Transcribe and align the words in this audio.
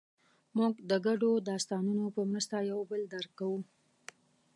موږ 0.57 0.73
د 0.89 0.91
ګډو 1.05 1.31
داستانونو 1.49 2.05
په 2.15 2.21
مرسته 2.31 2.55
یو 2.71 2.79
بل 2.89 3.01
درک 3.13 3.31
کوو. 3.39 3.59